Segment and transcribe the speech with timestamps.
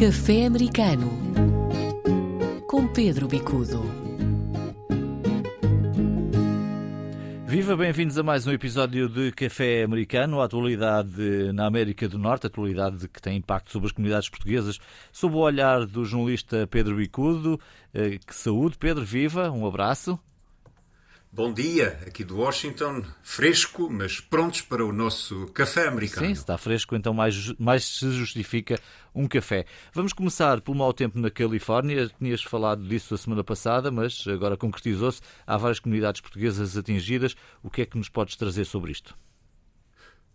[0.00, 1.10] Café Americano
[2.66, 3.82] com Pedro Bicudo.
[7.46, 12.46] Viva, bem-vindos a mais um episódio de Café Americano, a atualidade na América do Norte,
[12.46, 14.78] atualidade que tem impacto sobre as comunidades portuguesas,
[15.12, 17.60] sob o olhar do jornalista Pedro Bicudo.
[17.92, 20.18] Eh, que saúde, Pedro, viva, um abraço.
[21.32, 26.26] Bom dia, aqui do Washington, fresco, mas prontos para o nosso café americano.
[26.26, 28.80] Sim, está fresco, então mais, mais se justifica
[29.14, 29.64] um café.
[29.94, 32.10] Vamos começar pelo mau tempo na Califórnia.
[32.18, 35.20] Tinhas falado disso a semana passada, mas agora concretizou-se.
[35.46, 37.36] Há várias comunidades portuguesas atingidas.
[37.62, 39.16] O que é que nos podes trazer sobre isto?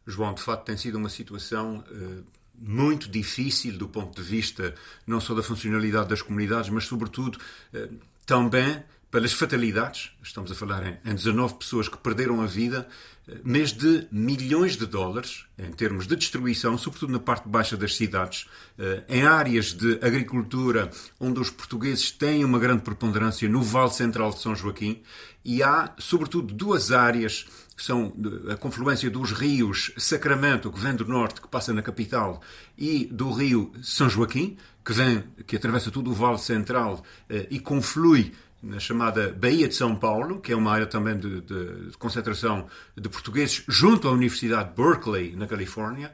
[0.08, 2.24] João, de facto, tem sido uma situação uh,
[2.58, 4.74] muito difícil do ponto de vista
[5.06, 7.38] não só da funcionalidade das comunidades, mas, sobretudo,
[7.74, 8.82] uh, também
[9.16, 12.86] pelas fatalidades, estamos a falar em, em 19 pessoas que perderam a vida,
[13.30, 17.96] eh, mês de milhões de dólares em termos de destruição, sobretudo na parte baixa das
[17.96, 18.46] cidades,
[18.78, 24.32] eh, em áreas de agricultura onde os portugueses têm uma grande preponderância no Vale Central
[24.32, 25.02] de São Joaquim,
[25.46, 27.46] e há, sobretudo, duas áreas
[27.78, 28.14] que são
[28.52, 32.42] a confluência dos rios Sacramento, que vem do norte, que passa na capital,
[32.78, 37.60] e do rio São Joaquim, que vem, que atravessa todo o Vale Central eh, e
[37.60, 38.34] conflui
[38.66, 42.68] na chamada Baía de São Paulo, que é uma área também de, de, de concentração
[42.98, 46.12] de portugueses, junto à Universidade de Berkeley, na Califórnia.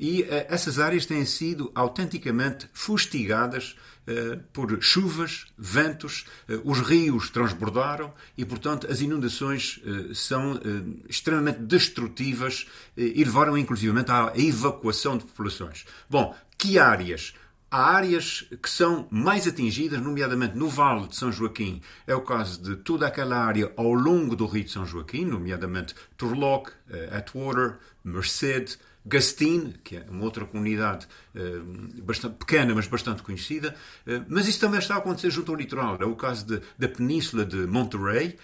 [0.00, 3.76] E uh, essas áreas têm sido autenticamente fustigadas
[4.08, 9.80] uh, por chuvas, ventos, uh, os rios transbordaram e, portanto, as inundações
[10.12, 10.60] são
[11.08, 12.66] extremamente destrutivas
[12.96, 15.84] e levaram, inclusivamente, à evacuação de populações.
[16.10, 17.34] Bom, que áreas?
[17.72, 21.80] Há áreas que são mais atingidas, nomeadamente no Vale de São Joaquim.
[22.06, 25.94] É o caso de toda aquela área ao longo do Rio de São Joaquim, nomeadamente
[26.18, 33.22] Turlock, uh, Atwater, Merced, Gastine, que é uma outra comunidade uh, bastante pequena, mas bastante
[33.22, 33.74] conhecida.
[34.06, 35.96] Uh, mas isso também está a acontecer junto ao litoral.
[35.98, 38.36] É o caso de, da península de Monterey,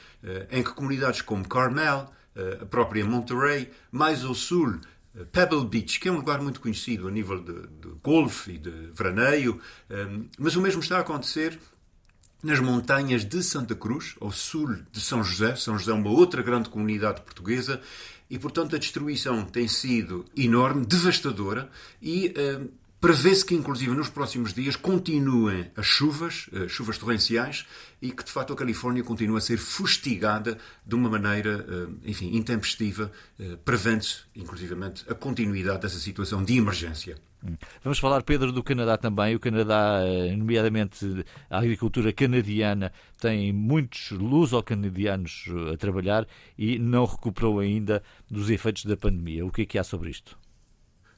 [0.51, 2.11] em que comunidades como Carmel,
[2.63, 4.79] a própria Monterey, mais ao sul,
[5.27, 8.71] Pebble Beach, que é um lugar muito conhecido a nível de, de golfe e de
[8.93, 11.59] veraneio, um, mas o mesmo está a acontecer
[12.43, 15.57] nas montanhas de Santa Cruz, ao sul de São José.
[15.57, 17.81] São José é uma outra grande comunidade portuguesa
[18.31, 21.69] e, portanto, a destruição tem sido enorme, devastadora
[22.01, 22.69] e um,
[23.01, 27.65] Prevê-se que, inclusive, nos próximos dias continuem as chuvas, as chuvas torrenciais,
[28.03, 32.37] e que, de facto, a Califórnia continue a ser fustigada de uma maneira, eh, enfim,
[32.37, 37.17] intempestiva, eh, prevendo-se, inclusivamente, a continuidade dessa situação de emergência.
[37.85, 39.37] Vamos falar, Pedro, do Canadá também.
[39.37, 46.27] O Canadá, eh, nomeadamente a agricultura canadiana, tem muitos luso-canadianos a trabalhar
[46.59, 49.47] e não recuperou ainda dos efeitos da pandemia.
[49.47, 50.37] O que é que há sobre isto?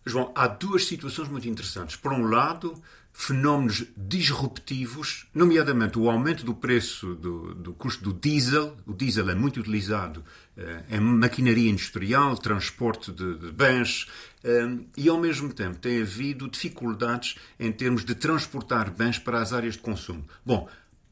[0.05, 1.97] João, há duas situações muito interessantes.
[1.97, 2.81] Por um lado,
[3.13, 8.77] fenómenos disruptivos, nomeadamente o aumento do preço do, do custo do diesel.
[8.87, 10.25] O diesel é muito utilizado
[10.57, 14.09] eh, em maquinaria industrial, transporte de, de bens,
[14.43, 19.53] eh, e ao mesmo tempo tem havido dificuldades em termos de transportar bens para as
[19.53, 20.25] áreas de consumo.
[20.45, 20.69] Bom,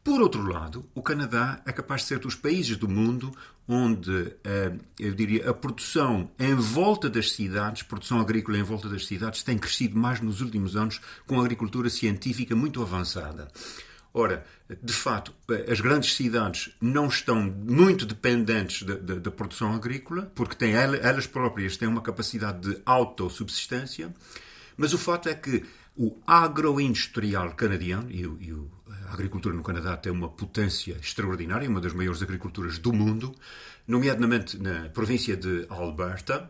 [0.08, 3.30] por outro lado, o Canadá é capaz de ser dos países do mundo
[3.68, 9.06] onde, eh, eu diria, a produção em volta das cidades, produção agrícola em volta das
[9.06, 13.48] cidades, tem crescido mais nos últimos anos com a agricultura científica muito avançada.
[14.14, 14.46] Ora,
[14.82, 20.32] de facto, eh, as grandes cidades não estão muito dependentes da, da, da produção agrícola,
[20.34, 24.14] porque têm, elas próprias têm uma capacidade de autossubsistência,
[24.74, 25.66] mas o fato é que
[25.98, 28.54] o agroindustrial canadiano, e, e
[29.08, 33.34] a agricultura no Canadá tem uma potência extraordinária, uma das maiores agriculturas do mundo,
[33.86, 36.48] nomeadamente na província de Alberta.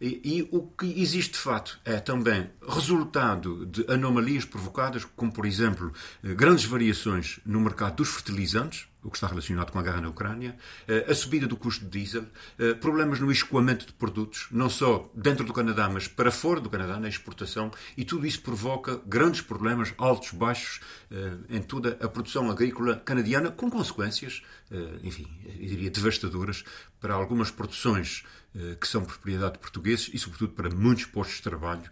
[0.00, 5.46] E, e, o que existe de fato é também resultado de anomalias provocadas, como por
[5.46, 10.08] exemplo grandes variações no mercado dos fertilizantes, o que está relacionado com a guerra na
[10.08, 10.56] Ucrânia,
[10.88, 12.24] eh, a subida do custo de diesel,
[12.58, 16.70] eh, problemas no escoamento de produtos, não só dentro do Canadá, mas para fora do
[16.70, 20.80] Canadá, na exportação, e tudo isso provoca grandes problemas, altos, baixos,
[21.10, 24.42] eh, em toda a produção agrícola canadiana, com consequências,
[25.02, 26.64] enfim, eu diria devastadoras
[26.98, 28.24] para algumas produções
[28.80, 31.82] que são propriedade de portugueses e, sobretudo, para muitos postos de trabalho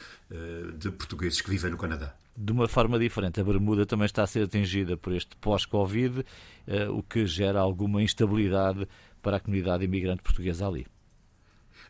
[0.79, 3.41] de portugueses que vivem no Canadá de uma forma diferente.
[3.41, 6.25] A Bermuda também está a ser atingida por este pós-Covid,
[6.67, 8.89] eh, o que gera alguma instabilidade
[9.21, 10.87] para a comunidade imigrante portuguesa ali.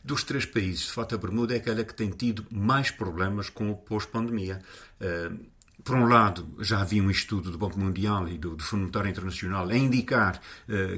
[0.04, 3.70] Dos três países, de facto, a Bermuda é aquela que tem tido mais problemas com
[3.70, 4.60] o pós-pandemia.
[5.00, 5.30] Eh,
[5.84, 9.10] por um lado, já havia um estudo do Banco Mundial e do, do Fundo Monetário
[9.10, 10.40] Internacional a indicar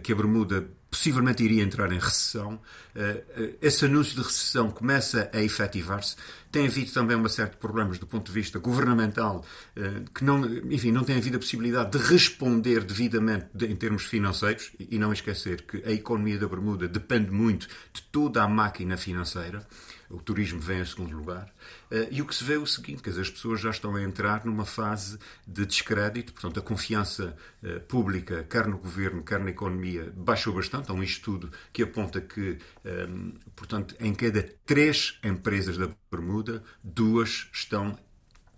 [0.02, 2.54] que a Bermuda possivelmente iria entrar em recessão.
[2.94, 6.14] Uh, esse anúncio de recessão começa a efetivar-se.
[6.52, 9.44] Tem havido também uma série de problemas do ponto de vista governamental,
[9.76, 14.04] uh, que não, enfim, não tem havido a possibilidade de responder devidamente de, em termos
[14.04, 14.70] financeiros.
[14.78, 19.66] E não esquecer que a economia da Bermuda depende muito de toda a máquina financeira
[20.14, 21.52] o turismo vem em segundo lugar.
[21.90, 24.44] Eh, e o que se vê é o seguinte, as pessoas já estão a entrar
[24.44, 30.12] numa fase de descrédito, portanto a confiança eh, pública, quer no governo, quer na economia,
[30.16, 30.83] baixou bastante.
[30.90, 33.08] Há um estudo que aponta que, eh,
[33.54, 37.98] portanto, em cada três empresas da Bermuda, duas estão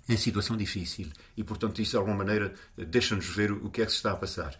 [0.09, 1.09] em situação difícil.
[1.37, 4.17] E, portanto, isso de alguma maneira deixa-nos ver o que é que se está a
[4.17, 4.57] passar.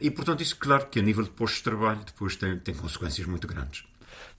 [0.00, 3.26] E, portanto, isso, claro, que a nível de postos de trabalho, depois tem, tem consequências
[3.26, 3.84] muito grandes.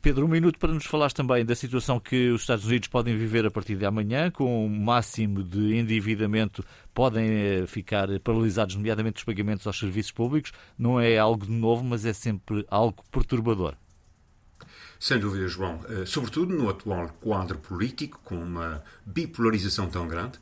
[0.01, 3.45] Pedro, um minuto para nos falar também da situação que os Estados Unidos podem viver
[3.45, 6.63] a partir de amanhã, com um máximo de endividamento,
[6.94, 10.51] podem eh, ficar paralisados, nomeadamente os pagamentos aos serviços públicos.
[10.77, 13.75] Não é algo de novo, mas é sempre algo perturbador.
[15.00, 15.79] Sem dúvida, João.
[15.89, 20.39] Eh, sobretudo no atual quadro político, com uma bipolarização tão grande,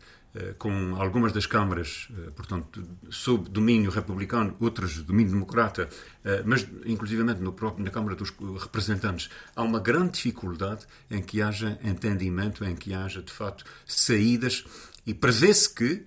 [0.58, 5.90] com algumas das câmaras, eh, portanto, sob domínio republicano, outras domínio democrata,
[6.24, 11.42] eh, mas inclusivamente no próprio, na Câmara dos Representantes, há uma grande dificuldade em que
[11.42, 14.66] haja entendimento, em que haja, de facto, saídas,
[15.06, 16.06] e prevê-se que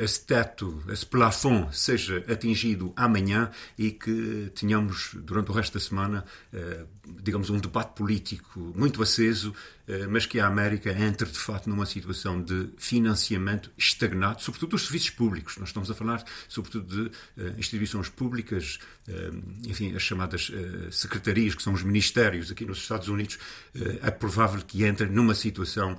[0.00, 6.24] esse teto, esse plafond seja atingido amanhã e que tenhamos, durante o resto da semana,
[7.22, 11.86] digamos, um debate político muito aceso eh, mas que a América entre de facto numa
[11.86, 15.56] situação de financiamento estagnado, sobretudo dos serviços públicos.
[15.58, 18.78] Nós estamos a falar sobretudo de uh, instituições públicas,
[19.08, 23.38] uh, enfim, as chamadas uh, secretarias, que são os ministérios aqui nos Estados Unidos.
[24.02, 25.98] é provável que entre numa situação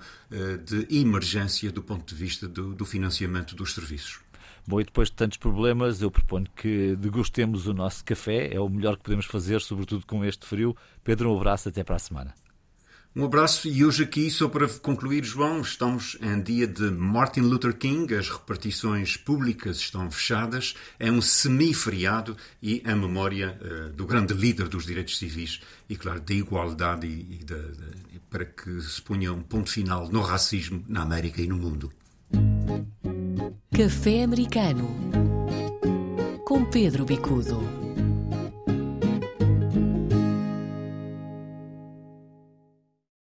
[0.66, 4.20] de emergência do ponto de vista do, do financiamento dos serviços.
[4.68, 8.54] Bom, e depois de tantos problemas, eu proponho que degustemos o nosso café.
[8.54, 10.76] É o melhor que podemos fazer, sobretudo com este frio.
[11.04, 12.45] Pedro, um abraço, até para a semana.
[13.16, 17.74] Um abraço e hoje aqui, só para concluir, João, estamos em dia de Martin Luther
[17.74, 24.34] King, as repartições públicas estão fechadas, é um semi-feriado e em memória uh, do grande
[24.34, 29.32] líder dos direitos civis e, claro, da igualdade e, e, de, para que se ponha
[29.32, 31.94] um ponto final no racismo na América e no mundo.
[33.74, 34.90] Café Americano
[36.46, 37.85] com Pedro Bicudo.